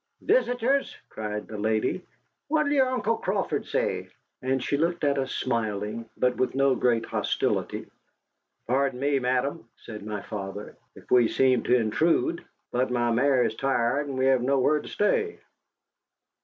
[0.23, 2.01] "Visitors!" cried the lady.
[2.47, 4.09] "What 'll your Uncle Crawford say?"
[4.41, 7.85] And she looked at us smiling, but with no great hostility.
[8.65, 12.43] "Pardon me, Madam," said my father, "if we seem to intrude.
[12.71, 15.39] But my mare is tired, and we have nowhere to stay."